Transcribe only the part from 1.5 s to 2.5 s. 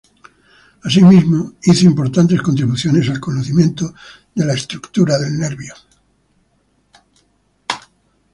hizo importantes